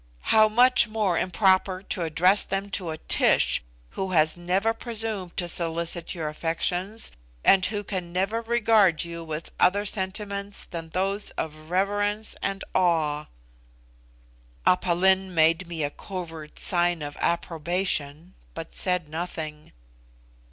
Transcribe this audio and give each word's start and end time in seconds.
How 0.33 0.49
much 0.49 0.87
more 0.87 1.15
improper 1.15 1.83
to 1.83 2.01
address 2.01 2.43
them 2.43 2.71
to 2.71 2.89
a 2.89 2.97
Tish, 2.97 3.63
who 3.91 4.13
has 4.13 4.35
never 4.35 4.73
presumed 4.73 5.37
to 5.37 5.47
solicit 5.47 6.15
your 6.15 6.27
affections, 6.27 7.11
and 7.43 7.63
who 7.67 7.83
can 7.83 8.11
never 8.11 8.41
regard 8.41 9.03
you 9.03 9.23
with 9.23 9.51
other 9.59 9.85
sentiments 9.85 10.65
than 10.65 10.89
those 10.89 11.29
of 11.37 11.69
reverence 11.69 12.35
and 12.41 12.63
awe!" 12.73 13.27
Aph 14.65 14.87
Lin 14.87 15.35
made 15.35 15.67
me 15.67 15.83
a 15.83 15.91
covert 15.91 16.57
sing 16.57 17.03
of 17.03 17.15
approbation, 17.17 18.33
but 18.55 18.73
said 18.73 19.07
nothing. 19.07 19.71